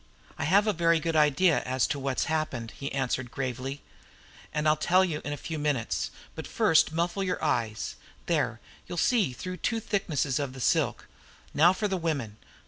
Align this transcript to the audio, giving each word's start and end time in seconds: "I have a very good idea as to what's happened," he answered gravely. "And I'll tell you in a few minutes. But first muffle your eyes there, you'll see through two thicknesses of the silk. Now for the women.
"I 0.35 0.45
have 0.45 0.65
a 0.65 0.73
very 0.73 0.99
good 0.99 1.15
idea 1.15 1.61
as 1.61 1.85
to 1.85 1.99
what's 1.99 2.23
happened," 2.23 2.71
he 2.71 2.91
answered 2.91 3.29
gravely. 3.29 3.83
"And 4.51 4.67
I'll 4.67 4.75
tell 4.75 5.05
you 5.05 5.21
in 5.23 5.31
a 5.31 5.37
few 5.37 5.59
minutes. 5.59 6.09
But 6.33 6.47
first 6.47 6.91
muffle 6.91 7.23
your 7.23 7.43
eyes 7.43 7.97
there, 8.25 8.59
you'll 8.87 8.97
see 8.97 9.31
through 9.31 9.57
two 9.57 9.79
thicknesses 9.79 10.39
of 10.39 10.53
the 10.53 10.59
silk. 10.59 11.07
Now 11.53 11.71
for 11.71 11.87
the 11.87 11.97
women. 11.97 12.37